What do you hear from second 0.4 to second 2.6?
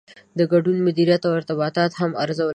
ګډون مدیریت او ارتباطات هم ارزول کیږي.